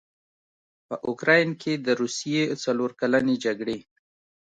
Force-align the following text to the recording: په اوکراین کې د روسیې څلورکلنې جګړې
په 0.87 0.95
اوکراین 1.07 1.49
کې 1.61 1.73
د 1.85 1.87
روسیې 2.01 2.43
څلورکلنې 2.63 3.35
جګړې 3.45 3.79